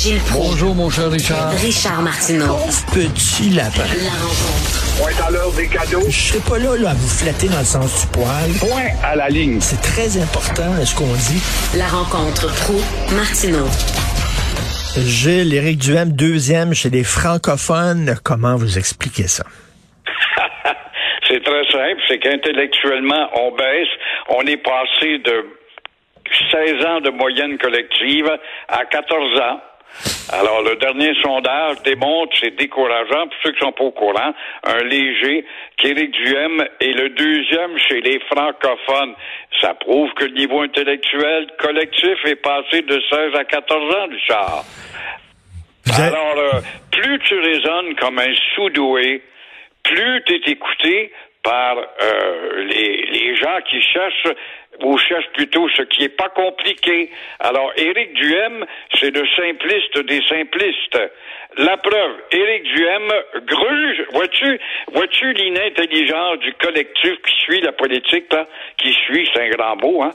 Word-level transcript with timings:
Gilles 0.00 0.18
Proulx. 0.30 0.48
Bonjour, 0.48 0.74
mon 0.74 0.88
cher 0.88 1.10
Richard. 1.10 1.50
Richard 1.60 2.00
Martineau. 2.00 2.56
Petit 2.88 3.50
lapin. 3.50 3.84
La 4.00 4.16
rencontre. 4.16 4.96
Point 4.96 5.26
à 5.26 5.30
l'heure 5.30 5.52
des 5.52 5.68
cadeaux. 5.68 6.08
Je 6.08 6.32
serai 6.32 6.40
pas 6.40 6.56
là, 6.56 6.74
là 6.80 6.90
à 6.92 6.94
vous 6.94 7.06
flatter 7.06 7.48
dans 7.48 7.58
le 7.58 7.66
sens 7.66 8.00
du 8.00 8.06
poil. 8.08 8.48
Point 8.60 8.96
à 9.04 9.14
la 9.14 9.28
ligne. 9.28 9.60
C'est 9.60 9.82
très 9.82 10.16
important 10.16 10.72
ce 10.86 10.96
qu'on 10.96 11.12
dit? 11.28 11.44
La 11.76 11.84
rencontre 11.84 12.48
pro 12.64 12.80
martineau 13.14 13.68
Gilles, 14.96 15.52
Éric 15.52 15.76
Duhem, 15.76 16.12
deuxième 16.12 16.72
chez 16.72 16.88
les 16.88 17.04
francophones. 17.04 18.14
Comment 18.24 18.56
vous 18.56 18.78
expliquez 18.78 19.28
ça? 19.28 19.44
C'est 21.28 21.44
très 21.44 21.64
simple, 21.70 22.00
c'est 22.08 22.18
qu'intellectuellement, 22.18 23.28
on 23.36 23.54
baisse. 23.54 23.92
On 24.30 24.40
est 24.46 24.56
passé 24.56 25.18
de 25.18 25.44
16 26.50 26.86
ans 26.86 27.00
de 27.02 27.10
moyenne 27.10 27.58
collective 27.58 28.30
à 28.68 28.84
14 28.86 29.40
ans. 29.40 29.60
Alors, 30.32 30.62
le 30.62 30.76
dernier 30.76 31.12
sondage 31.22 31.82
démontre, 31.82 32.36
c'est 32.40 32.54
décourageant, 32.56 33.26
pour 33.26 33.36
ceux 33.42 33.52
qui 33.52 33.58
sont 33.58 33.72
pas 33.72 33.84
au 33.84 33.90
courant, 33.90 34.32
un 34.62 34.84
léger, 34.84 35.44
qu'Éric 35.76 36.12
Duhem 36.12 36.64
est 36.80 36.92
le 36.92 37.08
deuxième 37.10 37.76
chez 37.78 38.00
les 38.00 38.20
francophones. 38.30 39.14
Ça 39.60 39.74
prouve 39.74 40.12
que 40.14 40.24
le 40.24 40.32
niveau 40.32 40.62
intellectuel 40.62 41.48
collectif 41.58 42.24
est 42.26 42.36
passé 42.36 42.82
de 42.82 43.02
16 43.10 43.34
à 43.34 43.44
14 43.44 43.94
ans, 43.96 44.06
Richard. 44.08 44.64
Alors, 45.98 46.38
euh, 46.38 46.60
plus 46.92 47.18
tu 47.20 47.38
résonnes 47.38 47.96
comme 47.96 48.18
un 48.20 48.34
sous-doué, 48.54 49.22
plus 49.82 50.22
tu 50.26 50.34
es 50.34 50.52
écouté 50.52 51.10
par 51.42 51.76
euh, 51.76 52.64
les, 52.64 53.06
les 53.12 53.36
gens 53.36 53.58
qui 53.68 53.82
cherchent 53.82 54.36
ou 54.82 54.98
cherchent 54.98 55.30
plutôt 55.34 55.68
ce 55.70 55.82
qui 55.82 56.04
est 56.04 56.16
pas 56.16 56.28
compliqué. 56.30 57.10
Alors, 57.38 57.72
Éric 57.76 58.14
Duhem, 58.14 58.64
c'est 58.94 59.14
le 59.14 59.26
simpliste 59.36 59.98
des 60.06 60.22
simplistes. 60.28 60.98
La 61.56 61.76
preuve, 61.76 62.16
Éric 62.30 62.62
Duhem 62.62 63.12
gruge, 63.46 64.04
vois-tu, 64.12 64.60
vois-tu 64.92 65.32
l'inintelligence 65.32 66.38
du 66.38 66.52
collectif 66.54 67.20
qui 67.22 67.34
suit 67.40 67.60
la 67.60 67.72
politique, 67.72 68.32
là, 68.32 68.46
qui 68.76 68.92
suit, 68.92 69.28
c'est 69.34 69.42
un 69.42 69.50
grand 69.50 69.76
mot, 69.76 70.02
hein? 70.02 70.12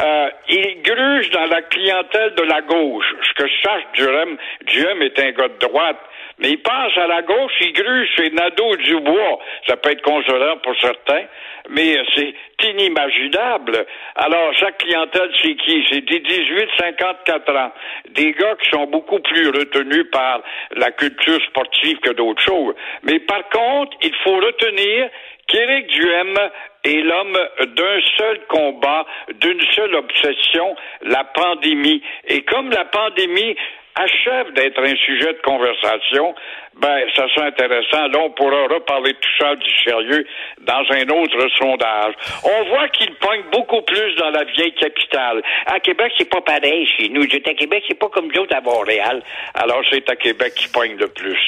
Euh, 0.00 0.30
il 0.48 0.82
gruge 0.82 1.30
dans 1.30 1.46
la 1.46 1.62
clientèle 1.62 2.34
de 2.34 2.42
la 2.42 2.62
gauche. 2.62 3.04
Ce 3.28 3.34
que 3.34 3.46
je 3.46 3.62
sache, 3.62 3.82
Duhem, 3.94 4.36
Duhem 4.66 5.02
est 5.02 5.18
un 5.18 5.30
gars 5.32 5.48
de 5.48 5.58
droite. 5.58 6.00
Mais 6.38 6.50
il 6.50 6.62
passe 6.62 6.96
à 6.96 7.06
la 7.06 7.22
gauche, 7.22 7.52
il 7.60 7.72
gruge 7.72 8.08
chez 8.16 8.30
Nadeau-Dubois. 8.30 9.38
Ça 9.66 9.76
peut 9.76 9.90
être 9.90 10.02
consolant 10.02 10.56
pour 10.58 10.74
certains, 10.80 11.24
mais 11.68 11.96
euh, 11.96 12.04
c'est 12.14 12.34
inimaginable. 12.68 13.86
Alors, 14.16 14.52
chaque 14.54 14.78
clientèle, 14.78 15.30
c'est 15.42 15.54
qui? 15.56 15.84
C'est 15.90 16.00
des 16.00 16.20
18-54 16.20 17.56
ans. 17.56 17.72
Des 18.10 18.32
gars 18.32 18.56
qui 18.62 18.70
sont 18.70 18.86
beaucoup 18.86 19.20
plus 19.20 19.48
retenus 19.48 20.06
par 20.10 20.42
la 20.76 20.90
culture 20.92 21.40
sportive 21.48 21.98
que 21.98 22.10
d'autres 22.10 22.42
choses. 22.42 22.74
Mais 23.02 23.20
par 23.20 23.48
contre, 23.48 23.96
il 24.02 24.14
faut 24.24 24.36
retenir 24.36 25.08
qu'Éric 25.46 25.86
Duhem 25.88 26.38
est 26.84 27.02
l'homme 27.02 27.38
d'un 27.60 28.00
seul 28.16 28.40
combat, 28.48 29.06
d'une 29.40 29.60
seule 29.72 29.94
obsession, 29.94 30.74
la 31.02 31.24
pandémie. 31.24 32.02
Et 32.26 32.42
comme 32.42 32.70
la 32.70 32.84
pandémie 32.86 33.56
achève 33.94 34.52
d'être 34.54 34.80
un 34.80 34.96
sujet 34.96 35.32
de 35.32 35.40
conversation, 35.44 36.34
ben, 36.80 37.00
ça 37.14 37.24
serait 37.34 37.48
intéressant. 37.48 38.08
Là, 38.08 38.18
on 38.24 38.30
pourra 38.30 38.66
reparler 38.72 39.12
tout 39.14 39.28
ça 39.38 39.54
du 39.56 39.70
sérieux 39.84 40.24
dans 40.66 40.84
un 40.90 41.08
autre 41.10 41.48
sondage. 41.58 42.14
On 42.44 42.68
voit 42.70 42.88
qu'il 42.88 43.14
pogne 43.16 43.42
beaucoup 43.52 43.82
plus 43.82 44.16
dans 44.16 44.30
la 44.30 44.44
vieille 44.44 44.74
capitale. 44.74 45.42
À 45.66 45.80
Québec, 45.80 46.12
c'est 46.16 46.28
pas 46.28 46.40
pareil 46.40 46.88
chez 46.96 47.08
nous. 47.10 47.22
J'étais 47.30 47.50
à 47.50 47.54
Québec, 47.54 47.84
c'est 47.86 47.98
pas 47.98 48.08
comme 48.08 48.28
d'autres 48.32 48.56
à 48.56 48.60
Montréal. 48.60 49.22
Alors, 49.54 49.82
c'est 49.90 50.08
à 50.08 50.16
Québec 50.16 50.54
qui 50.56 50.68
pogne 50.68 50.96
le 50.98 51.08
plus. 51.08 51.38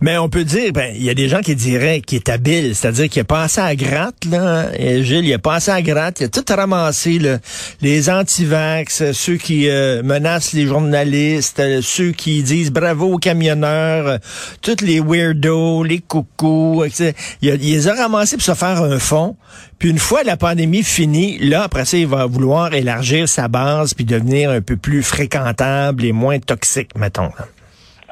Mais 0.00 0.16
on 0.16 0.28
peut 0.28 0.44
dire, 0.44 0.72
ben, 0.72 0.90
il 0.94 1.04
y 1.04 1.10
a 1.10 1.14
des 1.14 1.28
gens 1.28 1.40
qui 1.40 1.54
diraient 1.54 2.00
qu'il 2.00 2.18
est 2.18 2.28
habile, 2.30 2.74
c'est-à-dire 2.74 3.10
qu'il 3.10 3.20
a 3.20 3.24
passé 3.24 3.60
à 3.60 3.74
gratte, 3.76 4.24
là. 4.30 4.66
Et 4.78 5.02
Gilles, 5.02 5.26
il 5.26 5.34
a 5.34 5.38
passé 5.38 5.70
à 5.70 5.82
gratte, 5.82 6.20
il 6.20 6.24
a 6.24 6.28
tout 6.28 6.44
ramassé, 6.48 7.18
là. 7.18 7.36
Les 7.82 8.08
antivax, 8.08 9.12
ceux 9.12 9.36
qui 9.36 9.68
euh, 9.68 10.02
menacent 10.02 10.54
les 10.54 10.66
journalistes, 10.66 11.60
ceux 11.82 12.12
qui 12.12 12.42
disent 12.42 12.70
bravo 12.70 13.14
aux 13.14 13.18
camionneurs, 13.18 14.06
euh, 14.06 14.18
tous 14.62 14.80
les 14.82 15.00
weirdos, 15.00 15.84
les 15.84 15.98
coucous, 16.00 16.84
etc. 16.84 17.12
Il, 17.42 17.50
a- 17.50 17.54
il 17.54 17.60
les 17.72 17.88
a 17.88 17.94
ramassés 17.94 18.36
pour 18.36 18.44
se 18.44 18.54
faire 18.54 18.80
un 18.82 18.98
fond. 18.98 19.36
Puis 19.78 19.90
une 19.90 19.98
fois 19.98 20.22
la 20.22 20.36
pandémie 20.36 20.82
finie, 20.82 21.38
là, 21.38 21.64
après 21.64 21.84
ça, 21.84 21.96
il 21.98 22.06
va 22.06 22.26
vouloir 22.26 22.72
élargir 22.72 23.28
sa 23.28 23.48
base 23.48 23.94
puis 23.94 24.04
devenir 24.04 24.50
un 24.50 24.60
peu 24.60 24.76
plus 24.76 25.02
fréquentable 25.02 26.04
et 26.04 26.12
moins 26.12 26.38
toxique, 26.38 26.90
mettons. 26.96 27.30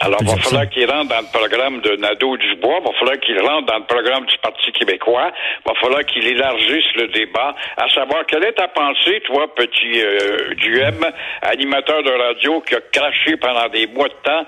Alors, 0.02 0.18
il 0.22 0.28
va 0.28 0.36
falloir 0.38 0.68
qu'il 0.70 0.90
rentre 0.90 1.08
dans 1.08 1.20
le 1.20 1.30
programme 1.30 1.80
de 1.82 1.96
Nadeau-Dubois, 1.96 2.78
il 2.80 2.86
va 2.86 2.98
falloir 2.98 3.20
qu'il 3.20 3.38
rentre 3.38 3.66
dans 3.66 3.78
le 3.80 3.84
programme 3.84 4.24
du 4.24 4.38
Parti 4.38 4.72
québécois, 4.72 5.30
il 5.58 5.68
va 5.68 5.74
falloir 5.78 6.06
qu'il 6.06 6.26
élargisse 6.26 6.86
le 6.96 7.08
débat, 7.08 7.54
à 7.76 7.86
savoir, 7.90 8.24
quelle 8.24 8.44
est 8.44 8.54
ta 8.54 8.68
pensée, 8.68 9.20
toi, 9.26 9.54
petit 9.54 10.00
euh, 10.00 10.54
Duhem, 10.54 11.04
animateur 11.42 12.02
de 12.02 12.10
radio 12.12 12.62
qui 12.62 12.76
a 12.76 12.80
craché 12.80 13.36
pendant 13.36 13.68
des 13.68 13.86
mois 13.88 14.08
de 14.08 14.14
temps 14.24 14.46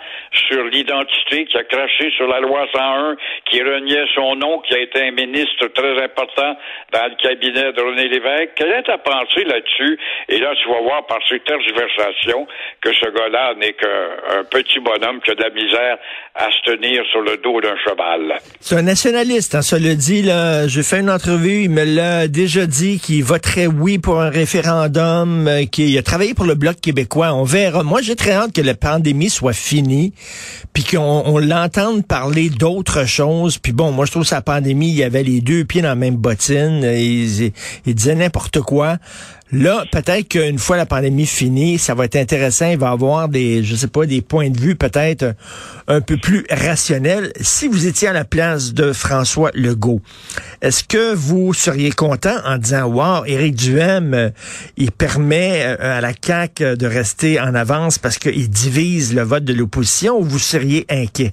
sur 0.49 0.65
l'identité, 0.65 1.45
qui 1.45 1.59
a 1.59 1.65
craché 1.65 2.11
sur 2.17 2.29
la 2.29 2.41
loi 2.41 2.67
101, 2.73 3.17
qui 3.45 3.63
reniait 3.63 4.07
son 4.15 4.35
nom, 4.37 4.61
qui 4.61 4.73
a 4.73 4.79
été 4.79 5.07
un 5.07 5.11
ministre 5.11 5.67
très 5.67 6.03
important 6.03 6.57
dans 6.93 7.11
le 7.11 7.17
cabinet 7.17 7.75
de 7.75 7.83
René 7.83 8.09
Lévesque? 8.09 8.53
Quelle 8.57 8.73
est 8.73 8.85
ta 8.85 8.97
pensée 8.97 9.45
là-dessus? 9.45 9.99
Et 10.31 10.39
là, 10.39 10.55
tu 10.63 10.69
vas 10.71 10.81
voir 10.81 11.05
par 11.07 11.19
ces 11.29 11.41
tergiversations 11.41 12.47
que 12.81 12.91
ce 12.95 13.11
gars-là 13.11 13.53
n'est 13.57 13.75
qu'un 13.75 14.39
un 14.39 14.45
petit 14.45 14.81
bonhomme 14.81 15.21
qui 15.21 15.31
a 15.31 15.42
la 15.43 15.51
misère 15.51 15.97
à 16.35 16.47
se 16.51 16.71
tenir 16.71 17.03
sur 17.11 17.21
le 17.21 17.37
dos 17.43 17.61
d'un 17.61 17.75
cheval. 17.85 18.39
C'est 18.61 18.77
un 18.77 18.83
nationaliste, 18.83 19.55
hein, 19.55 19.63
ça 19.63 19.79
le 19.79 19.95
dit. 19.95 20.23
Là, 20.23 20.67
j'ai 20.69 20.83
fait 20.83 21.01
une 21.01 21.11
entrevue, 21.11 21.65
il 21.65 21.71
me 21.71 21.85
l'a 21.85 22.29
déjà 22.29 22.67
dit 22.67 22.99
qu'il 23.01 23.25
voterait 23.25 23.67
oui 23.67 23.99
pour 23.99 24.21
un 24.21 24.31
référendum, 24.31 25.47
euh, 25.49 25.65
qu'il 25.67 25.97
a 25.99 26.03
travaillé 26.03 26.35
pour 26.35 26.45
le 26.47 26.55
bloc 26.55 26.77
québécois. 26.81 27.33
On 27.35 27.45
verra. 27.45 27.83
Moi, 27.83 28.01
j'ai 28.03 28.17
très 28.17 28.33
hâte 28.33 28.53
que 28.53 28.61
la 28.63 28.75
pandémie 28.75 29.31
soit 29.31 29.53
finie, 29.53 30.15
puis 30.73 30.85
qu'on 30.85 31.23
on 31.27 31.39
l'entende 31.39 32.07
parler 32.07 32.49
d'autres 32.49 33.05
choses. 33.07 33.59
Puis 33.59 33.73
bon, 33.73 33.91
moi, 33.93 34.07
je 34.07 34.11
trouve 34.13 34.23
que 34.23 34.29
sa 34.29 34.43
pandémie, 34.43 34.93
il 34.93 35.03
avait 35.03 35.23
les 35.25 35.41
deux 35.41 35.65
pieds 35.65 35.83
dans 35.83 35.89
la 35.89 35.95
même 35.97 36.17
bottine. 36.17 36.83
il- 36.85 37.53
il 37.87 37.95
disait 37.95 38.15
n'importe 38.15 38.61
quoi. 38.61 38.97
Là, 39.53 39.85
peut-être 39.93 40.29
qu'une 40.29 40.59
fois 40.59 40.79
la 40.79 40.87
pandémie 40.87 41.27
finie, 41.27 41.79
ça 41.79 41.95
va 41.95 42.07
être 42.07 42.17
intéressant. 42.17 42.71
Il 42.71 42.79
va 42.79 42.91
avoir 42.91 43.29
des, 43.29 43.63
je 43.63 43.75
sais 43.75 43.87
pas, 43.87 44.07
des 44.07 44.23
points 44.23 44.49
de 44.49 44.59
vue 44.59 44.77
peut-être 44.77 45.35
un 45.89 46.01
peu 46.01 46.17
plus 46.17 46.47
rationnels. 46.51 47.33
Si 47.39 47.69
vous 47.69 47.87
étiez 47.87 48.09
à 48.09 48.15
la 48.15 48.25
place 48.25 48.73
de 48.73 48.95
François 48.95 49.51
Legault, 49.53 50.01
est-ce 50.63 50.83
que 50.85 51.13
vous 51.15 51.53
seriez 51.53 51.91
content 51.91 52.37
en 52.47 52.57
disant, 52.57 52.85
wow, 52.85 53.27
Éric 53.27 53.57
Duhem, 53.57 54.15
euh, 54.15 54.31
il 54.79 54.91
permet 54.91 55.63
euh, 55.65 55.99
à 55.99 56.01
la 56.01 56.13
CAQ 56.19 56.77
de 56.79 56.87
rester 56.87 57.39
en 57.39 57.55
avance 57.55 57.99
parce 57.99 58.17
qu'il 58.17 58.49
divise 58.49 59.15
le 59.15 59.21
vote 59.21 59.45
de 59.45 59.53
l'opposition 59.53 60.19
ou 60.19 60.25
vous 60.25 60.39
seriez 60.39 60.87
inquiet? 60.89 61.31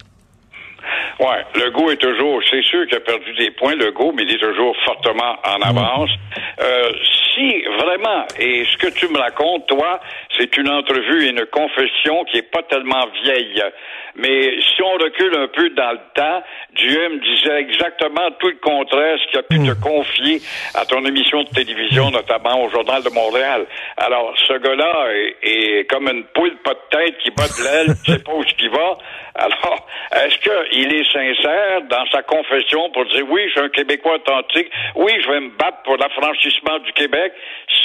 Ouais, 1.19 1.43
Legault 1.55 1.91
est 1.91 1.97
toujours, 1.97 2.41
c'est 2.49 2.63
sûr 2.63 2.87
qu'il 2.87 2.95
a 2.95 3.01
perdu 3.01 3.33
des 3.33 3.51
points, 3.51 3.75
Legault, 3.75 4.13
mais 4.15 4.23
il 4.23 4.35
est 4.35 4.39
toujours 4.39 4.73
fortement 4.85 5.35
en 5.43 5.61
avance. 5.61 6.09
Euh, 6.61 6.91
si 7.33 7.61
vraiment, 7.77 8.25
et 8.39 8.65
ce 8.65 8.77
que 8.77 8.87
tu 8.87 9.07
me 9.09 9.17
racontes, 9.17 9.67
toi, 9.67 9.99
c'est 10.37 10.55
une 10.57 10.69
entrevue 10.69 11.25
et 11.25 11.29
une 11.29 11.45
confession 11.47 12.23
qui 12.25 12.37
est 12.37 12.49
pas 12.49 12.63
tellement 12.63 13.05
vieille. 13.23 13.61
Mais 14.15 14.59
si 14.61 14.81
on 14.81 14.93
recule 14.93 15.35
un 15.37 15.47
peu 15.47 15.69
dans 15.71 15.91
le 15.91 15.99
temps, 16.15 16.43
Duhem 16.75 17.19
disait 17.19 17.59
exactement 17.59 18.31
tout 18.39 18.49
le 18.49 18.57
contraire, 18.61 19.17
ce 19.21 19.29
qu'il 19.29 19.39
a 19.39 19.43
pu 19.43 19.59
te 19.59 19.81
confier 19.81 20.41
à 20.73 20.85
ton 20.85 21.05
émission 21.05 21.43
de 21.43 21.49
télévision, 21.49 22.11
notamment 22.11 22.63
au 22.63 22.69
Journal 22.69 23.03
de 23.03 23.09
Montréal. 23.09 23.65
Alors, 23.97 24.33
ce 24.47 24.53
gars-là 24.53 25.07
est, 25.13 25.35
est 25.43 25.89
comme 25.89 26.07
une 26.07 26.23
poule 26.33 26.55
pas 26.63 26.73
de 26.73 26.97
tête 26.97 27.17
qui 27.19 27.31
bat 27.31 27.47
de 27.47 27.63
l'aile, 27.63 27.95
qui 28.03 28.11
sait 28.11 28.23
pas 28.23 28.33
où 28.33 28.43
il 28.43 28.69
va. 28.69 28.97
Alors, 29.35 29.87
est-ce 30.15 30.37
qu'il 30.39 30.93
est 30.93 31.08
sincère 31.11 31.81
dans 31.89 32.05
sa 32.11 32.23
confession 32.23 32.89
pour 32.91 33.05
dire 33.05 33.25
oui, 33.29 33.43
je 33.47 33.51
suis 33.51 33.59
un 33.61 33.69
Québécois 33.69 34.15
authentique, 34.15 34.69
oui, 34.95 35.11
je 35.21 35.29
vais 35.29 35.39
me 35.39 35.49
battre 35.57 35.81
pour 35.83 35.97
l'affranchissement 35.97 36.79
du 36.79 36.91
Québec? 36.93 37.33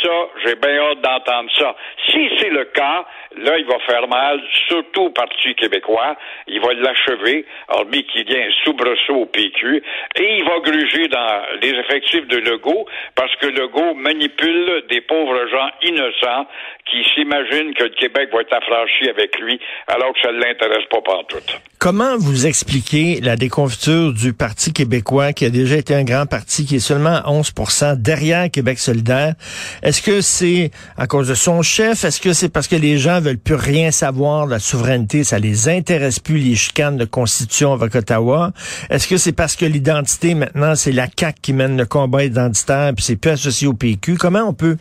Ça, 0.02 0.28
j'ai 0.44 0.54
bien 0.56 0.78
hâte 0.78 1.00
d'entendre 1.00 1.50
ça. 1.58 1.74
Si 2.08 2.28
c'est 2.38 2.50
le 2.50 2.64
cas, 2.66 3.04
là, 3.38 3.58
il 3.58 3.66
va 3.66 3.78
faire 3.86 4.06
mal, 4.08 4.40
surtout 4.68 5.02
au 5.02 5.10
Parti 5.10 5.54
québécois. 5.54 6.16
Il 6.46 6.60
va 6.60 6.72
l'achever, 6.74 7.44
hormis 7.68 8.04
qu'il 8.04 8.28
y 8.28 8.34
ait 8.34 8.44
un 8.44 8.52
soubresaut 8.64 9.22
au 9.22 9.26
PQ, 9.26 9.82
et 10.16 10.36
il 10.38 10.44
va 10.44 10.60
gruger 10.60 11.08
dans 11.08 11.42
les 11.60 11.70
effectifs 11.70 12.26
de 12.28 12.38
Legault, 12.38 12.86
parce 13.14 13.34
que 13.36 13.46
Legault 13.46 13.94
manipule 13.94 14.84
des 14.90 15.00
pauvres 15.00 15.46
gens 15.50 15.70
innocents 15.82 16.46
qui 16.90 17.02
s'imaginent 17.14 17.74
que 17.74 17.84
le 17.84 17.94
Québec 17.98 18.28
va 18.32 18.42
être 18.42 18.52
affranchi 18.52 19.08
avec 19.08 19.38
lui, 19.38 19.58
alors 19.88 20.12
que 20.12 20.20
ça 20.20 20.32
ne 20.32 20.38
l'intéresse 20.38 20.84
pas 20.90 21.00
pantoute. 21.00 21.60
Comment 21.78 22.16
vous 22.18 22.46
expliquez 22.46 23.20
la 23.20 23.36
déconfiture 23.36 24.12
du 24.12 24.32
Parti 24.32 24.72
québécois, 24.72 25.32
qui 25.32 25.44
a 25.44 25.50
déjà 25.50 25.76
été 25.76 25.94
un 25.94 26.04
grand 26.04 26.26
parti, 26.26 26.64
qui 26.64 26.76
est 26.76 26.78
seulement 26.78 27.16
à 27.16 27.30
11 27.30 27.52
derrière 27.98 28.50
Québec 28.50 28.78
solidaire? 28.78 29.34
Est-ce 29.82 30.02
que 30.02 30.20
c'est 30.20 30.70
à 30.96 31.06
cause 31.06 31.28
de 31.28 31.34
son 31.34 31.62
chef? 31.62 32.04
Est-ce 32.04 32.20
que 32.20 32.32
c'est 32.32 32.52
parce 32.52 32.68
que 32.68 32.76
les 32.76 32.96
gens 32.96 33.20
veulent 33.24 33.38
plus 33.38 33.54
rien 33.54 33.90
savoir 33.90 34.46
de 34.46 34.52
la 34.52 34.58
souveraineté? 34.58 35.24
Ça 35.24 35.38
les 35.38 35.68
intéresse 35.68 36.20
plus, 36.20 36.38
les 36.38 36.54
chicanes 36.54 36.96
de 36.96 37.04
constitution 37.04 37.72
avec 37.72 37.94
Ottawa? 37.94 38.52
Est-ce 38.90 39.08
que 39.08 39.16
c'est 39.16 39.32
parce 39.32 39.56
que 39.56 39.64
l'identité, 39.64 40.34
maintenant, 40.34 40.74
c'est 40.76 40.92
la 40.92 41.08
CAQ 41.08 41.38
qui 41.42 41.52
mène 41.52 41.76
le 41.76 41.86
combat 41.86 42.24
identitaire, 42.24 42.92
puis 42.94 43.04
c'est 43.04 43.16
plus 43.16 43.32
associé 43.32 43.66
au 43.66 43.74
PQ? 43.74 44.16
Comment 44.16 44.44
on 44.48 44.54
peut... 44.54 44.76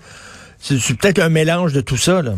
C'est 0.60 0.96
peut-être 0.96 1.20
un 1.20 1.30
mélange 1.30 1.74
de 1.74 1.82
tout 1.82 1.98
ça, 1.98 2.22
là. 2.22 2.36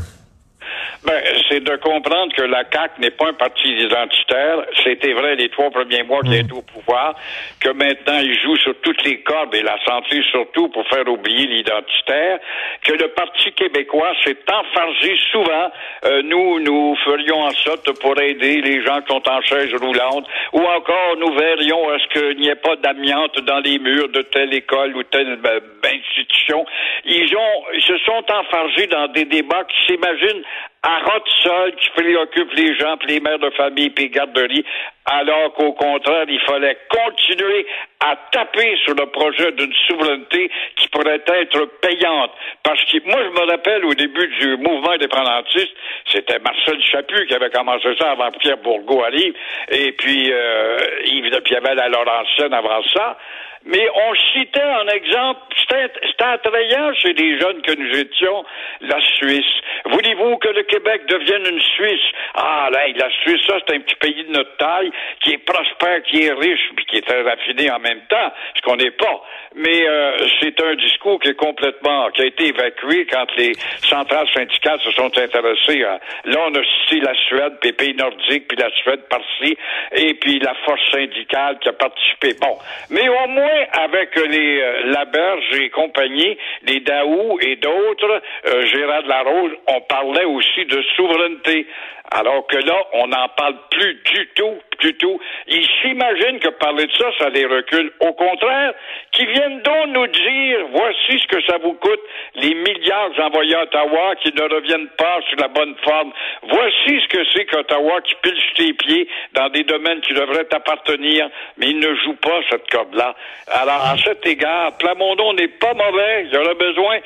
Ben, 1.05 1.21
c'est 1.49 1.63
de 1.63 1.75
comprendre 1.75 2.33
que 2.35 2.41
la 2.41 2.63
CAQ 2.71 2.99
n'est 2.99 3.11
pas 3.11 3.27
un 3.27 3.33
parti 3.33 3.67
identitaire. 3.67 4.65
C'était 4.83 5.13
vrai 5.13 5.35
les 5.35 5.49
trois 5.49 5.69
premiers 5.69 6.01
mois 6.01 6.21
qu'il 6.21 6.33
est 6.33 6.51
au 6.51 6.63
pouvoir, 6.63 7.15
que 7.59 7.69
maintenant 7.69 8.17
il 8.23 8.33
joue 8.39 8.57
sur 8.57 8.73
toutes 8.81 9.03
les 9.03 9.21
cordes 9.21 9.53
et 9.53 9.61
la 9.61 9.77
santé 9.85 10.23
surtout 10.31 10.69
pour 10.69 10.87
faire 10.87 11.07
oublier 11.07 11.45
l'identitaire, 11.45 12.39
que 12.81 12.93
le 12.93 13.09
Parti 13.09 13.51
québécois 13.51 14.13
s'est 14.23 14.37
enfargé 14.51 15.15
souvent. 15.31 15.71
Euh, 16.05 16.21
nous, 16.23 16.59
nous 16.61 16.95
ferions 17.05 17.43
en 17.43 17.51
sorte 17.51 17.91
pour 17.99 18.19
aider 18.19 18.61
les 18.61 18.83
gens 18.83 19.01
qui 19.01 19.13
sont 19.13 19.29
en 19.29 19.41
chaise 19.41 19.73
roulante, 19.75 20.25
ou 20.53 20.61
encore 20.61 21.17
nous 21.19 21.33
verrions 21.35 21.89
à 21.89 21.99
ce 21.99 22.07
qu'il 22.19 22.39
n'y 22.39 22.47
ait 22.47 22.55
pas 22.55 22.77
d'amiante 22.77 23.39
dans 23.41 23.59
les 23.59 23.77
murs 23.77 24.09
de 24.09 24.21
telle 24.23 24.53
école 24.55 24.95
ou 24.95 25.03
telle 25.03 25.35
ben, 25.37 25.61
institution. 25.83 26.65
Ils 27.05 27.35
ont, 27.35 27.63
ils 27.75 27.83
se 27.83 27.97
sont 27.99 28.23
enfargés 28.31 28.87
dans 28.87 29.07
des 29.09 29.25
débats 29.25 29.65
qui 29.65 29.93
s'imaginent 29.93 30.43
à 30.85 30.99
seul 31.43 31.75
qui 31.75 31.89
préoccupe 31.91 32.53
les 32.53 32.75
gens, 32.75 32.95
puis 32.97 33.15
les 33.15 33.19
mères 33.19 33.39
de 33.39 33.49
famille, 33.51 33.89
puis 33.89 34.05
les 34.05 34.09
garderies, 34.11 34.65
alors 35.05 35.53
qu'au 35.53 35.73
contraire, 35.73 36.25
il 36.27 36.39
fallait 36.41 36.77
continuer 36.89 37.65
à 37.99 38.15
taper 38.31 38.75
sur 38.83 38.95
le 38.95 39.05
projet 39.07 39.51
d'une 39.51 39.73
souveraineté 39.87 40.49
qui 40.75 40.87
pourrait 40.89 41.21
être 41.27 41.65
payante. 41.81 42.31
Parce 42.63 42.83
que 42.85 42.97
moi, 43.05 43.19
je 43.23 43.41
me 43.41 43.51
rappelle 43.51 43.85
au 43.85 43.93
début 43.93 44.27
du 44.39 44.57
mouvement 44.57 44.91
indépendantiste, 44.91 45.73
c'était 46.11 46.39
Marcel 46.39 46.81
Chaput 46.83 47.27
qui 47.27 47.35
avait 47.35 47.49
commencé 47.49 47.95
ça 47.99 48.11
avant 48.11 48.31
Pierre 48.31 48.57
Bourgault 48.57 49.03
arrive, 49.03 49.33
et 49.69 49.91
puis 49.93 50.31
euh, 50.31 50.77
Yves 51.05 51.31
de 51.31 51.39
Piavel 51.39 51.79
à 51.79 51.87
Laurentienne 51.87 52.53
avant 52.53 52.81
ça. 52.93 53.17
Mais 53.65 53.87
on 53.95 54.15
citait 54.33 54.61
en 54.61 54.87
exemple, 54.89 55.41
c'était 55.57 56.23
attrayant 56.23 56.93
chez 56.93 57.13
les 57.13 57.39
jeunes 57.39 57.63
que 57.63 57.71
nous 57.71 57.97
étions, 57.97 58.45
la 58.81 59.01
Suisse. 59.01 59.53
Voulez-vous 59.85 60.37
que 60.37 60.49
le 60.49 60.61
Québec 60.63 61.01
devienne 61.07 61.47
une 61.51 61.61
Suisse? 61.61 62.11
Ah, 62.35 62.69
là, 62.71 62.81
la 62.95 63.09
Suisse, 63.21 63.41
ça, 63.47 63.55
c'est 63.65 63.75
un 63.75 63.79
petit 63.79 63.95
pays 63.95 64.23
de 64.23 64.33
notre 64.33 64.55
taille, 64.57 64.91
qui 65.21 65.33
est 65.33 65.37
prospère, 65.37 66.03
qui 66.03 66.23
est 66.23 66.33
riche, 66.33 66.69
puis 66.75 66.85
qui 66.85 66.97
est 66.97 67.07
très 67.07 67.21
raffiné 67.21 67.71
en 67.71 67.79
même 67.79 68.01
temps, 68.09 68.31
ce 68.55 68.61
qu'on 68.61 68.75
n'est 68.75 68.91
pas. 68.91 69.21
Mais 69.55 69.87
euh, 69.87 70.17
c'est 70.41 70.61
un 70.61 70.75
discours 70.75 71.19
qui 71.19 71.29
est 71.29 71.35
complètement, 71.35 72.09
qui 72.11 72.21
a 72.23 72.25
été 72.25 72.47
évacué 72.47 73.05
quand 73.09 73.25
les 73.37 73.53
centrales 73.83 74.27
syndicales 74.33 74.79
se 74.81 74.91
sont 74.91 75.11
intéressées. 75.17 75.79
Là, 75.79 76.39
on 76.47 76.53
a 76.55 76.63
cité 76.83 76.99
la 77.01 77.13
Suède, 77.27 77.53
puis 77.61 77.69
les 77.69 77.73
pays 77.73 77.95
nordiques, 77.95 78.47
puis 78.47 78.57
la 78.57 78.69
Suède 78.71 79.01
par-ci, 79.09 79.57
et 79.93 80.13
puis 80.15 80.39
la 80.39 80.53
force 80.65 80.81
syndicale 80.91 81.59
qui 81.59 81.69
a 81.69 81.73
participé. 81.73 82.33
Bon, 82.39 82.57
mais 82.89 83.07
au 83.07 83.27
moins, 83.27 83.65
avec 83.73 84.15
les 84.15 84.61
euh, 84.61 84.91
Laberge 84.91 85.59
et 85.59 85.69
compagnie, 85.69 86.37
les 86.63 86.79
Daou 86.81 87.39
et 87.41 87.55
d'autres, 87.55 88.21
euh, 88.47 88.65
Gérard 88.67 89.07
Larose, 89.07 89.51
on 89.67 89.81
parlait 89.81 90.25
aussi 90.25 90.65
de 90.65 90.81
souveraineté. 90.95 91.67
Alors 92.11 92.45
que 92.47 92.57
là, 92.57 92.75
on 92.93 93.07
n'en 93.07 93.27
parle 93.29 93.55
plus 93.71 93.95
du 93.95 94.27
tout, 94.35 94.59
du 94.85 94.93
tout. 94.95 95.19
Ils 95.47 95.67
s'imaginent 95.81 96.39
que 96.39 96.49
parler 96.49 96.85
de 96.85 96.93
ça, 96.93 97.05
ça 97.17 97.29
les 97.29 97.45
recule. 97.45 97.91
Au 97.99 98.13
contraire, 98.13 98.73
qu'ils 99.11 99.29
viennent 99.29 99.61
donc 99.61 99.87
nous 99.87 100.07
dire, 100.07 100.57
voici 100.71 101.19
ce 101.19 101.27
que 101.27 101.41
ça 101.43 101.57
vous 101.57 101.73
coûte, 101.73 102.01
les 102.35 102.53
milliards 102.53 103.11
envoyés 103.19 103.55
à 103.55 103.63
Ottawa 103.63 104.15
qui 104.21 104.31
ne 104.33 104.43
reviennent 104.43 104.89
pas 104.97 105.19
sur 105.27 105.39
la 105.39 105.47
bonne 105.47 105.75
forme. 105.83 106.11
Voici 106.43 107.01
ce 107.01 107.07
que 107.07 107.23
c'est 107.33 107.45
qu'Ottawa 107.45 108.01
qui 108.01 108.15
pile 108.21 108.39
sur 108.39 108.53
tes 108.55 108.73
pieds 108.73 109.07
dans 109.33 109.49
des 109.49 109.63
domaines 109.63 110.01
qui 110.01 110.13
devraient 110.13 110.45
t'appartenir, 110.45 111.29
mais 111.57 111.67
il 111.67 111.79
ne 111.79 111.95
joue 111.95 112.15
pas 112.15 112.39
cette 112.49 112.69
corde-là. 112.69 113.15
Alors, 113.47 113.81
à 113.85 113.97
cet 113.97 114.25
égard, 114.25 114.77
Plamondon 114.77 115.33
n'est 115.33 115.47
pas 115.47 115.73
mauvais. 115.73 116.25
Il 116.25 116.33
y 116.33 116.37
aurait 116.37 116.55
besoin 116.55 116.99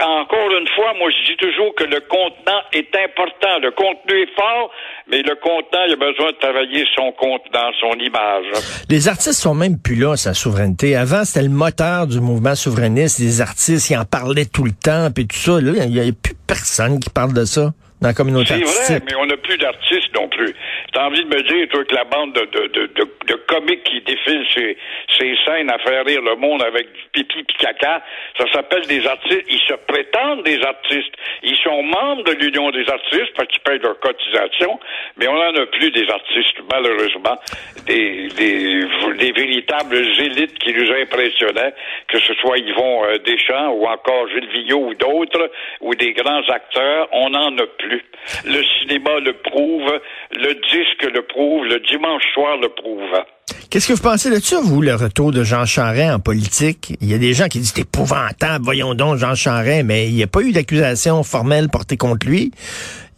encore 0.00 0.50
une 0.58 0.68
fois, 0.68 0.94
moi, 0.98 1.10
je 1.10 1.30
dis 1.30 1.36
toujours 1.36 1.74
que 1.74 1.84
le 1.84 2.00
contenant 2.00 2.60
est 2.72 2.94
important. 2.96 3.58
Le 3.60 3.70
contenu 3.72 4.22
est 4.22 4.34
fort, 4.34 4.70
mais 5.08 5.22
le 5.22 5.34
contenant, 5.36 5.84
il 5.86 5.92
a 5.92 5.96
besoin 5.96 6.32
de 6.32 6.36
travailler 6.36 6.84
son 6.94 7.12
contenant, 7.12 7.70
son 7.80 7.92
image. 7.98 8.46
Les 8.88 9.08
artistes 9.08 9.40
sont 9.40 9.54
même 9.54 9.78
plus 9.82 9.96
là, 9.96 10.16
sa 10.16 10.34
souveraineté. 10.34 10.96
Avant, 10.96 11.24
c'était 11.24 11.42
le 11.42 11.50
moteur 11.50 12.06
du 12.06 12.20
mouvement 12.20 12.54
souverainiste. 12.54 13.18
Les 13.18 13.40
artistes, 13.40 13.90
ils 13.90 13.96
en 13.96 14.04
parlaient 14.04 14.46
tout 14.46 14.64
le 14.64 14.72
temps, 14.72 15.08
puis 15.14 15.26
tout 15.26 15.36
ça. 15.36 15.60
Là, 15.60 15.84
il 15.84 15.92
n'y 15.92 16.00
a 16.00 16.12
plus 16.12 16.34
personne 16.46 16.98
qui 17.00 17.10
parle 17.10 17.34
de 17.34 17.44
ça 17.44 17.72
dans 18.00 18.08
la 18.08 18.14
communauté 18.14 18.54
C'est 18.66 18.94
vrai, 18.94 19.02
mais 19.06 19.14
on 19.14 19.26
n'a 19.26 19.36
plus 19.36 19.56
d'artistes 19.56 20.12
non 20.14 20.28
plus. 20.28 20.54
T'as 20.92 21.06
envie 21.06 21.24
de 21.24 21.34
me 21.34 21.42
dire, 21.42 21.68
toi, 21.68 21.84
que 21.84 21.94
la 21.94 22.04
bande 22.04 22.34
de, 22.34 22.44
de, 22.44 22.66
de, 22.68 23.08
de, 23.26 23.34
comiques 23.46 23.82
qui 23.84 24.02
défilent 24.02 24.46
ces, 24.54 24.76
ces 25.18 25.34
scènes 25.44 25.70
à 25.70 25.78
faire 25.78 26.04
rire 26.04 26.20
le 26.20 26.36
monde 26.36 26.62
avec 26.62 26.92
du 26.92 27.00
pipi 27.12 27.42
pis 27.44 27.56
caca, 27.56 28.02
ça 28.36 28.44
s'appelle 28.52 28.86
des 28.86 29.06
artistes. 29.06 29.44
Ils 29.48 29.60
se 29.60 29.72
prétendent 29.86 30.42
des 30.42 30.62
artistes. 30.62 31.14
Ils 31.42 31.56
sont 31.64 31.82
membres 31.82 32.24
de 32.24 32.32
l'Union 32.32 32.70
des 32.70 32.86
artistes 32.90 33.32
parce 33.36 33.48
qu'ils 33.48 33.60
payent 33.60 33.78
leur 33.78 33.98
cotisation, 34.00 34.78
mais 35.16 35.28
on 35.28 35.34
n'en 35.34 35.62
a 35.62 35.66
plus 35.66 35.90
des 35.92 36.08
artistes, 36.10 36.58
malheureusement. 36.70 37.38
Des, 37.86 38.28
des, 38.36 38.84
des 39.18 39.32
véritables 39.32 39.96
élites 39.96 40.58
qui 40.58 40.74
nous 40.74 40.92
impressionnaient, 40.92 41.72
que 42.08 42.18
ce 42.20 42.34
soit 42.34 42.58
Yvon 42.58 43.04
euh, 43.04 43.18
Deschamps 43.18 43.70
ou 43.70 43.86
encore 43.86 44.28
Gilles 44.28 44.48
Vigneault 44.48 44.88
ou 44.88 44.94
d'autres, 44.94 45.50
ou 45.80 45.94
des 45.94 46.12
grands 46.12 46.46
acteurs, 46.48 47.08
on 47.12 47.30
n'en 47.30 47.56
a 47.56 47.66
plus. 47.78 48.04
Le 48.44 48.62
cinéma 48.78 49.18
le 49.20 49.32
prouve, 49.32 50.00
le 50.32 50.54
disque 50.54 50.81
le 51.12 51.22
prouve, 51.22 51.64
le 51.64 51.80
dimanche 51.80 52.22
soir 52.34 52.56
le 52.56 52.68
prouve. 52.68 53.24
Qu'est-ce 53.70 53.88
que 53.88 53.92
vous 53.94 54.02
pensez 54.02 54.30
de 54.30 54.36
ça, 54.36 54.60
vous, 54.62 54.82
le 54.82 54.94
retour 54.94 55.32
de 55.32 55.44
Jean 55.44 55.64
Charest 55.64 56.12
en 56.12 56.20
politique? 56.20 56.94
Il 57.00 57.10
y 57.10 57.14
a 57.14 57.18
des 57.18 57.32
gens 57.32 57.48
qui 57.48 57.58
disent 57.58 57.72
c'est 57.74 57.82
épouvantable, 57.82 58.64
voyons 58.64 58.94
donc 58.94 59.16
Jean 59.16 59.34
Charest, 59.34 59.84
mais 59.84 60.08
il 60.08 60.14
n'y 60.14 60.22
a 60.22 60.26
pas 60.26 60.40
eu 60.40 60.52
d'accusation 60.52 61.22
formelle 61.22 61.68
portée 61.68 61.96
contre 61.96 62.26
lui. 62.26 62.50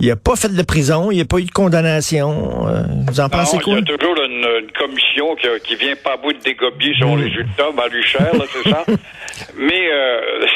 Il 0.00 0.08
n'a 0.08 0.16
pas 0.16 0.36
fait 0.36 0.54
de 0.54 0.62
prison, 0.62 1.10
il 1.10 1.16
n'y 1.16 1.22
a 1.22 1.24
pas 1.24 1.38
eu 1.38 1.44
de 1.44 1.50
condamnation. 1.50 2.68
Euh, 2.68 2.82
vous 3.08 3.20
en 3.20 3.28
pensez 3.28 3.58
quoi? 3.58 3.74
Il 3.74 3.88
y 3.88 3.92
a 3.92 3.96
toujours 3.96 4.16
une, 4.24 4.70
commission 4.78 5.36
qui, 5.64 5.76
vient 5.76 5.94
pas 5.96 6.12
à 6.12 6.16
bout 6.16 6.32
de 6.32 6.38
dégobier 6.38 6.94
son 6.98 7.14
résultat, 7.14 7.70
Cher, 8.02 8.32
c'est 8.52 8.70
ça? 8.70 8.84
mais 9.56 9.88
euh, 9.92 10.46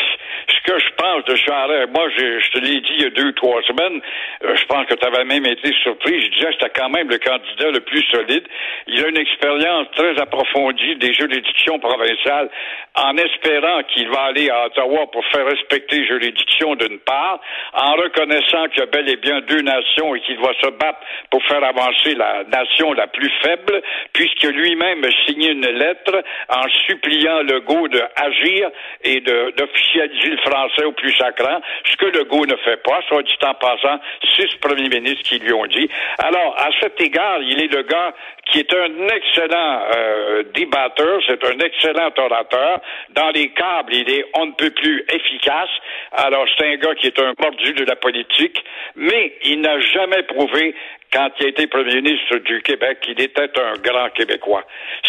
que 0.68 0.78
je 0.78 0.90
pense 0.98 1.24
de 1.24 1.34
Charest, 1.34 1.88
moi, 1.94 2.08
je, 2.14 2.50
te 2.50 2.58
l'ai 2.58 2.80
dit 2.80 2.92
il 2.98 3.02
y 3.02 3.06
a 3.06 3.10
deux, 3.10 3.32
trois 3.32 3.62
semaines, 3.62 4.02
euh, 4.44 4.54
je 4.54 4.64
pense 4.66 4.84
que 4.86 4.94
tu 4.94 5.06
avais 5.06 5.24
même 5.24 5.46
été 5.46 5.72
surpris. 5.82 6.20
Je 6.20 6.30
disais 6.30 6.48
c'était 6.52 6.78
quand 6.78 6.90
même 6.90 7.08
le 7.08 7.16
candidat 7.16 7.70
le 7.70 7.80
plus 7.80 8.04
solide. 8.12 8.44
Il 8.86 9.02
a 9.02 9.08
une 9.08 9.16
expérience 9.16 9.86
très 9.96 10.20
approfondie 10.20 10.96
des 10.96 11.14
juridictions 11.14 11.78
provinciales 11.78 12.50
en 12.96 13.16
espérant 13.16 13.82
qu'il 13.94 14.08
va 14.10 14.24
aller 14.24 14.50
à 14.50 14.66
Ottawa 14.66 15.06
pour 15.10 15.24
faire 15.28 15.46
respecter 15.46 16.00
les 16.00 16.06
juridictions 16.06 16.74
d'une 16.74 16.98
part, 16.98 17.40
en 17.72 17.92
reconnaissant 17.92 18.68
qu'il 18.68 18.80
y 18.80 18.82
a 18.82 18.86
bel 18.86 19.08
et 19.08 19.16
bien 19.16 19.40
deux 19.40 19.62
nations 19.62 20.14
et 20.14 20.20
qu'il 20.20 20.38
va 20.38 20.52
se 20.60 20.68
battre 20.70 21.00
pour 21.30 21.42
faire 21.44 21.64
avancer 21.64 22.14
la 22.14 22.44
nation 22.44 22.92
la 22.92 23.06
plus 23.06 23.32
faible, 23.42 23.80
puisque 24.12 24.44
lui-même 24.44 25.02
a 25.02 25.26
signé 25.26 25.52
une 25.52 25.66
lettre 25.66 26.22
en 26.50 26.68
suppliant 26.86 27.40
Legault 27.42 27.88
d'agir 27.88 28.70
et 29.04 29.20
d'officialiser 29.20 30.30
le 30.30 30.36
français 30.38 30.57
au 30.84 30.92
plus 30.92 31.14
sacrant, 31.16 31.60
ce 31.84 31.96
que 31.96 32.06
Legault 32.06 32.46
ne 32.46 32.56
fait 32.56 32.82
pas, 32.82 33.00
soit 33.08 33.22
dit 33.22 33.36
en 33.42 33.54
passant, 33.54 34.00
six 34.36 34.54
premiers 34.60 34.88
ministres 34.88 35.22
qui 35.22 35.38
lui 35.38 35.52
ont 35.52 35.66
dit. 35.66 35.88
Alors, 36.18 36.56
à 36.58 36.68
cet 36.80 37.00
égard, 37.00 37.40
il 37.42 37.62
est 37.62 37.72
le 37.72 37.82
gars 37.82 38.14
qui 38.50 38.60
est 38.60 38.72
un 38.72 39.08
excellent 39.08 39.82
euh, 39.94 40.42
débatteur, 40.54 41.20
c'est 41.26 41.44
un 41.44 41.58
excellent 41.58 42.10
orateur. 42.16 42.80
Dans 43.10 43.30
les 43.30 43.50
câbles, 43.50 43.94
il 43.94 44.10
est 44.10 44.24
on 44.34 44.46
ne 44.46 44.52
peut 44.52 44.70
plus 44.70 45.04
efficace. 45.12 45.68
Alors, 46.12 46.46
c'est 46.56 46.66
un 46.66 46.76
gars 46.76 46.94
qui 46.94 47.08
est 47.08 47.20
un 47.20 47.32
mordu 47.38 47.72
de 47.72 47.84
la 47.84 47.96
politique, 47.96 48.64
mais 48.96 49.34
il 49.44 49.60
n'a 49.60 49.78
jamais 49.80 50.22
prouvé 50.22 50.74
quand 51.12 51.30
il 51.40 51.46
a 51.46 51.48
été 51.48 51.66
premier 51.66 52.00
ministre 52.00 52.36
du 52.38 52.60
Québec, 52.62 53.00
qu'il 53.00 53.20
était 53.20 53.50
un 53.58 53.78
grand 53.78 54.10
Québécois. 54.10 54.64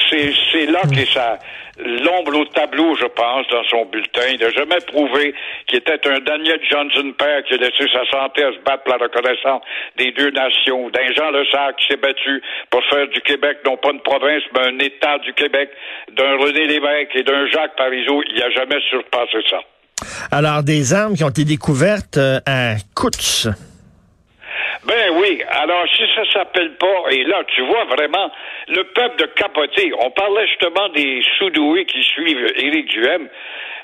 C'est, 0.10 0.66
là 0.66 0.82
qu'est 0.94 1.12
sa, 1.12 1.40
l'ombre 1.78 2.40
au 2.40 2.46
tableau, 2.46 2.96
je 2.96 3.06
pense, 3.06 3.48
dans 3.48 3.64
son 3.66 3.86
bulletin. 3.86 4.28
Il 4.32 4.40
n'a 4.40 4.50
jamais 4.52 4.80
prouvé 4.88 5.34
qu'il 5.68 5.80
était 5.80 6.08
un 6.08 6.20
Daniel 6.20 6.60
Johnson 6.70 7.14
père 7.18 7.44
qui 7.44 7.56
a 7.56 7.58
laissé 7.58 7.86
sa 7.92 8.06
santé 8.12 8.44
à 8.44 8.54
se 8.54 8.60
battre 8.60 8.84
pour 8.84 8.98
la 8.98 9.06
reconnaissance 9.06 9.62
des 9.98 10.12
deux 10.12 10.32
nations, 10.32 10.90
d'un 10.90 11.12
Jean 11.14 11.32
Lesage 11.32 11.74
qui 11.80 11.88
s'est 11.88 11.98
battu 11.98 12.42
pour 12.70 12.84
faire 12.86 13.08
du 13.08 13.22
Québec 13.22 13.60
non 13.66 13.78
pas 13.78 13.92
une 13.92 14.02
province, 14.02 14.44
mais 14.54 14.68
un 14.68 14.80
État 14.80 15.18
du 15.20 15.34
Québec, 15.34 15.70
d'un 16.12 16.38
René 16.38 16.68
Lévesque 16.68 17.16
et 17.16 17.24
d'un 17.24 17.48
Jacques 17.48 17.76
Parizeau. 17.76 18.22
Il 18.32 18.40
n'a 18.40 18.50
jamais 18.52 18.80
surpassé 18.90 19.40
ça. 19.50 19.60
Alors, 20.32 20.64
des 20.64 20.94
armes 20.94 21.16
qui 21.16 21.24
ont 21.24 21.30
été 21.30 21.44
découvertes 21.44 22.18
euh, 22.18 22.40
à 22.46 22.76
Coutts. 22.96 23.48
Ben 24.88 25.12
oui. 25.14 25.19
Alors, 25.52 25.86
si 25.96 26.04
ça 26.16 26.24
s'appelle 26.32 26.72
pas, 26.78 27.12
et 27.12 27.24
là, 27.24 27.44
tu 27.56 27.62
vois 27.62 27.86
vraiment 27.86 28.32
le 28.68 28.84
peuple 28.86 29.18
de 29.18 29.26
capoter. 29.28 29.92
On 30.00 30.10
parlait 30.12 30.48
justement 30.48 30.90
des 30.90 31.22
sous-doués 31.38 31.86
qui 31.86 32.04
suivent 32.04 32.52
Éric 32.56 32.88
Duhem. 32.88 33.28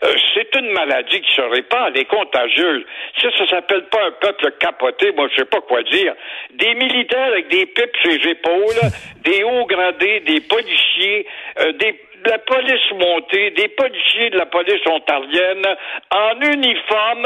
Euh, 0.04 0.14
c'est 0.34 0.54
une 0.60 0.72
maladie 0.72 1.22
qui 1.22 1.34
se 1.36 1.42
répand, 1.42 1.88
elle 1.94 2.02
est 2.02 2.06
contagieuse. 2.06 2.84
Si 3.20 3.28
ça 3.38 3.48
s'appelle 3.48 3.86
pas 3.86 4.06
un 4.08 4.12
peuple 4.12 4.52
capoté, 4.60 5.12
moi 5.14 5.28
je 5.32 5.38
sais 5.38 5.46
pas 5.46 5.62
quoi 5.62 5.82
dire. 5.84 6.14
Des 6.54 6.74
militaires 6.76 7.28
avec 7.28 7.48
des 7.48 7.66
pipes 7.66 7.96
sur 8.02 8.12
les 8.12 8.30
épaules, 8.32 8.90
des 9.24 9.44
hauts 9.44 9.66
gradés, 9.66 10.20
des 10.22 10.42
policiers, 10.42 11.26
euh, 11.62 11.72
des 11.74 12.00
la 12.28 12.40
police 12.40 12.92
montée, 12.92 13.52
des 13.52 13.68
policiers 13.70 14.32
de 14.32 14.38
la 14.40 14.48
police 14.48 14.82
ontarienne 14.88 15.64
en 16.12 16.42
uniforme. 16.42 17.26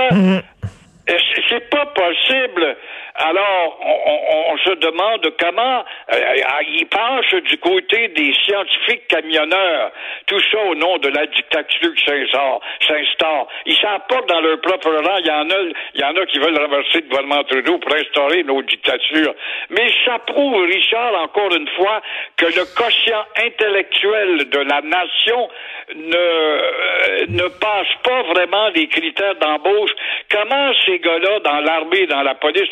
C'est- 1.08 1.42
C'est 1.50 1.70
pas 1.72 1.86
possible. 1.88 2.76
Alors, 3.20 3.78
on, 3.84 3.98
on- 4.06 4.54
se 4.60 4.74
demande 4.76 5.26
comment 5.40 5.84
euh, 6.14 6.36
ils 6.68 6.86
penchent 6.88 7.36
du 7.44 7.58
côté 7.60 8.08
des 8.10 8.34
scientifiques 8.46 9.08
camionneurs. 9.08 9.92
Tout 10.26 10.40
ça 10.52 10.58
au 10.66 10.76
nom 10.76 10.98
de 10.98 11.10
la 11.10 11.26
dictature 11.28 11.94
qui 11.96 12.06
s'instaure. 12.06 13.48
Ils 13.66 13.76
que 13.76 14.26
dans 14.28 14.42
leur 14.42 14.60
propre 14.62 14.90
rang, 14.90 15.18
il 15.20 15.28
y 15.28 15.32
en 15.32 15.50
a, 15.50 15.56
il 15.96 16.02
y 16.02 16.04
en 16.04 16.16
a 16.16 16.26
qui 16.26 16.40
veulent 16.40 16.58
renverser 16.58 17.02
le 17.02 17.08
gouvernement 17.10 17.44
Trudeau 17.44 17.78
pour 17.78 17.94
instaurer 17.96 18.44
nos 18.44 18.62
dictatures. 18.64 19.34
Mais 19.70 19.88
ça 20.06 20.20
prouve, 20.20 20.62
Richard, 20.66 21.14
encore 21.22 21.54
une 21.54 21.68
fois, 21.70 22.02
que 22.38 22.46
le 22.46 22.66
quotient 22.76 23.26
intellectuel 23.46 24.50
de 24.50 24.60
la 24.60 24.82
nation 24.82 25.50
ne, 25.96 26.16
euh, 26.16 27.26
ne 27.30 27.48
passe 27.60 27.88
pas 28.04 28.24
vraiment 28.24 28.70
les 28.70 28.88
critères 28.88 29.36
d'embauche. 29.36 29.92
Comment 30.32 30.72
ces 30.86 31.00
gars-là, 31.00 31.40
dans 31.40 31.60
l'armée, 31.62 32.06
dans 32.08 32.22
la 32.24 32.36
police, 32.36 32.70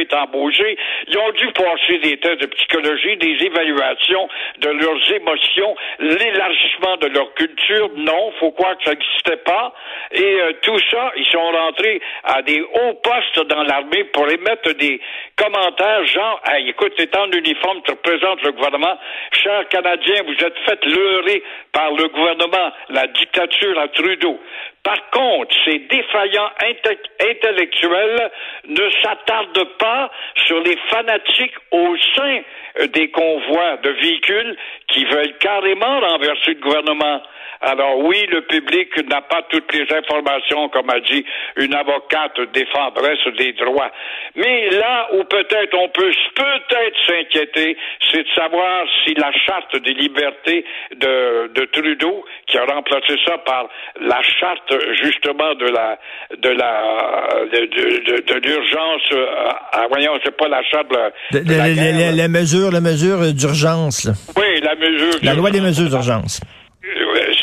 être 0.00 0.16
embauchés? 0.16 0.76
Ils 1.08 1.18
ont 1.18 1.32
dû 1.32 1.46
passer 1.52 1.98
des 1.98 2.16
tests 2.18 2.40
de 2.40 2.46
psychologie, 2.46 3.16
des 3.16 3.36
évaluations 3.44 4.28
de 4.60 4.68
leurs 4.68 5.12
émotions, 5.12 5.76
l'élargissement 5.98 6.96
de 6.98 7.06
leur 7.08 7.32
culture. 7.34 7.90
Non, 7.96 8.32
faut 8.38 8.52
croire 8.52 8.76
que 8.78 8.84
ça 8.84 8.90
n'existait 8.90 9.42
pas. 9.44 9.74
Et 10.12 10.40
euh, 10.40 10.52
tout 10.62 10.78
ça, 10.90 11.12
ils 11.16 11.26
sont 11.26 11.50
rentrés 11.50 12.00
à 12.24 12.42
des 12.42 12.60
hauts 12.60 12.94
postes 13.02 13.46
dans 13.48 13.62
l'armée 13.64 14.04
pour 14.04 14.30
émettre 14.30 14.72
des 14.74 15.00
commentaires 15.36 16.04
genre, 16.06 16.40
hey, 16.48 16.68
écoute, 16.68 16.94
t'es 16.96 17.16
en 17.16 17.30
uniforme, 17.30 17.82
tu 17.84 17.90
représentes 17.92 18.42
le 18.42 18.52
gouvernement. 18.52 18.98
Chers 19.32 19.68
Canadiens, 19.68 20.22
vous 20.26 20.44
êtes 20.44 20.58
fait 20.64 20.84
leurrer 20.84 21.42
par 21.72 21.90
le 21.92 22.08
gouvernement, 22.08 22.72
la 22.90 23.06
dictature 23.08 23.78
à 23.78 23.88
Trudeau. 23.88 24.40
Par 24.82 25.10
contre, 25.10 25.54
ces 25.64 25.80
défaillants 25.80 26.50
inte- 26.62 27.10
intellectuels 27.20 28.30
ne 28.68 28.90
s'attardent 29.02 29.76
pas 29.78 30.10
sur 30.46 30.60
les 30.60 30.76
fanatiques 30.88 31.56
au 31.72 31.96
sein 32.14 32.40
euh, 32.80 32.86
des 32.88 33.10
convois 33.10 33.78
de 33.78 33.90
véhicules 33.90 34.56
qui 34.88 35.04
veulent 35.04 35.36
carrément 35.38 36.00
renverser 36.00 36.54
le 36.54 36.60
gouvernement. 36.60 37.22
Alors 37.60 37.98
oui, 38.04 38.26
le 38.30 38.42
public 38.42 38.88
n'a 39.08 39.22
pas 39.22 39.42
toutes 39.50 39.72
les 39.74 39.86
informations, 39.96 40.68
comme 40.68 40.90
a 40.90 41.00
dit 41.00 41.24
une 41.56 41.74
avocate 41.74 42.38
défendresse 42.52 43.18
des 43.38 43.52
droits. 43.54 43.90
Mais 44.34 44.70
là 44.70 45.08
où 45.14 45.24
peut-être 45.24 45.74
on 45.74 45.88
peut 45.88 46.12
peut-être 46.34 46.96
s'inquiéter, 47.06 47.76
c'est 48.10 48.22
de 48.22 48.28
savoir 48.34 48.84
si 49.04 49.14
la 49.14 49.32
charte 49.46 49.76
des 49.82 49.94
libertés 49.94 50.64
de, 50.96 51.48
de 51.54 51.64
Trudeau, 51.66 52.24
qui 52.46 52.58
a 52.58 52.64
remplacé 52.64 53.14
ça 53.26 53.38
par 53.38 53.68
la 54.00 54.20
charte 54.22 54.72
justement 55.02 55.54
de 55.54 55.66
la 55.66 55.98
de 56.38 56.48
la 56.50 57.46
de, 57.52 57.58
de, 57.66 58.04
de- 58.16 58.22
de 58.26 58.46
l'urgence, 58.46 59.02
euh, 59.12 59.26
ah, 59.72 59.86
voyons, 59.88 60.12
c'est 60.24 60.36
pas 60.36 60.48
la 60.48 60.62
charte 60.64 60.88
de, 60.90 60.96
la- 60.96 62.12
la 62.12 62.28
mesure, 62.28 62.70
la 62.70 62.80
mesure 62.80 63.32
d'urgence. 63.32 64.08
Oui, 64.36 64.60
la 64.62 64.74
mesure. 64.74 65.14
La 65.22 65.34
loi 65.34 65.50
des 65.50 65.60
mesures 65.60 65.88
d'urgence. 65.88 66.40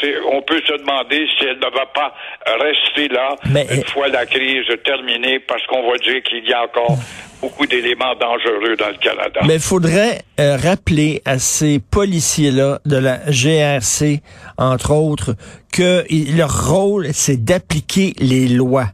Euh, 0.03 0.19
on 0.31 0.41
peut 0.41 0.62
se 0.67 0.77
demander 0.77 1.25
si 1.38 1.45
elle 1.45 1.57
ne 1.57 1.77
va 1.77 1.86
pas 1.93 2.13
rester 2.60 3.07
là 3.07 3.36
Mais- 3.50 3.67
une 3.72 3.83
fois 3.86 4.07
la 4.10 4.25
crise 4.25 4.65
terminée, 4.83 5.39
parce 5.39 5.65
qu'on 5.67 5.89
va 5.89 5.98
dire 5.98 6.22
qu'il 6.24 6.48
y 6.48 6.53
a 6.53 6.63
encore 6.63 6.98
beaucoup 7.41 7.65
d'éléments 7.65 8.15
dangereux 8.15 8.75
dans 8.77 8.88
le 8.89 8.98
Canada. 9.01 9.41
Mais 9.45 9.55
il 9.55 9.60
faudrait 9.62 10.22
euh, 10.39 10.55
rappeler 10.57 11.22
à 11.25 11.39
ces 11.39 11.79
policiers-là 11.79 12.79
de 12.86 12.98
la 12.98 13.19
GRC, 13.29 14.22
entre 14.57 14.91
autres, 14.91 15.36
que 15.72 16.03
leur 16.38 16.69
rôle, 16.69 17.07
c'est 17.13 17.43
d'appliquer 17.43 18.13
les 18.19 18.48
lois. 18.48 18.88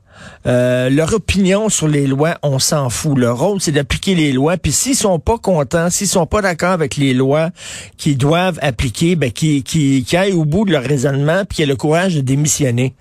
Euh, 0.45 0.89
leur 0.89 1.13
opinion 1.13 1.69
sur 1.69 1.87
les 1.87 2.07
lois, 2.07 2.37
on 2.43 2.59
s'en 2.59 2.89
fout. 2.89 3.17
Leur 3.17 3.37
rôle, 3.39 3.59
c'est 3.61 3.71
d'appliquer 3.71 4.15
les 4.15 4.31
lois. 4.31 4.57
Puis 4.57 4.71
s'ils 4.71 4.95
sont 4.95 5.19
pas 5.19 5.37
contents, 5.37 5.89
s'ils 5.89 6.07
sont 6.07 6.25
pas 6.25 6.41
d'accord 6.41 6.71
avec 6.71 6.95
les 6.97 7.13
lois 7.13 7.49
qu'ils 7.97 8.17
doivent 8.17 8.59
appliquer, 8.61 9.15
ben 9.15 9.31
qu'ils 9.31 9.63
qu'ils- 9.63 10.03
qu'ils 10.03 10.17
aillent 10.17 10.33
au 10.33 10.45
bout 10.45 10.65
de 10.65 10.71
leur 10.71 10.83
raisonnement, 10.83 11.43
puis 11.45 11.57
qu'ils 11.57 11.63
aient 11.63 11.67
le 11.67 11.75
courage 11.75 12.15
de 12.15 12.21
démissionner. 12.21 12.93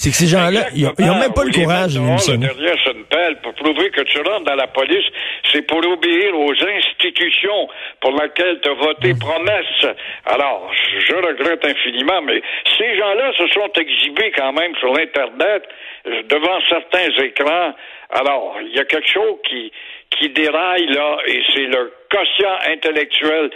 C'est 0.00 0.08
que 0.08 0.16
ces 0.16 0.28
gens-là, 0.28 0.62
ils 0.74 0.86
ont, 0.86 0.94
ils 0.98 1.10
ont 1.10 1.18
même 1.18 1.34
pas 1.34 1.44
le 1.44 1.52
courage 1.52 1.92
de 1.94 2.00
démissionner. 2.00 2.46
derrière 2.46 2.76
une 2.96 3.04
pelle 3.04 3.36
pour 3.42 3.52
prouver 3.52 3.90
que 3.90 4.00
tu 4.00 4.16
rentres 4.22 4.44
dans 4.44 4.54
la 4.54 4.66
police, 4.66 5.04
c'est 5.52 5.60
pour 5.66 5.76
obéir 5.86 6.34
aux 6.38 6.52
institutions 6.52 7.68
pour 8.00 8.12
lesquelles 8.12 8.60
tu 8.62 8.70
as 8.70 8.74
voté 8.74 9.12
Mmh. 9.12 9.18
promesse. 9.18 9.82
Alors, 10.24 10.70
je 11.06 11.14
regrette 11.16 11.64
infiniment, 11.66 12.22
mais 12.22 12.40
ces 12.78 12.96
gens-là 12.96 13.32
se 13.36 13.46
sont 13.48 13.70
exhibés 13.76 14.32
quand 14.34 14.52
même 14.54 14.74
sur 14.80 14.90
l'Internet, 14.94 15.64
euh, 16.06 16.22
devant 16.30 16.58
certains 16.70 17.10
écrans. 17.22 17.74
Alors, 18.10 18.56
il 18.62 18.74
y 18.74 18.78
a 18.80 18.84
quelque 18.86 19.06
chose 19.08 19.36
qui, 19.48 19.70
qui 20.16 20.30
déraille 20.30 20.86
là, 20.86 21.18
et 21.26 21.42
c'est 21.52 21.66
le 21.66 21.92
quotient 22.10 22.56
intellectuel 22.72 23.50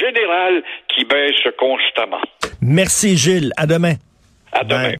général 0.00 0.62
qui 0.88 1.04
baisse 1.06 1.42
constamment. 1.58 2.20
Merci 2.60 3.16
Gilles. 3.16 3.52
À 3.56 3.66
demain. 3.66 3.94
À 4.52 4.64
demain. 4.64 4.82
Bye. 4.90 4.96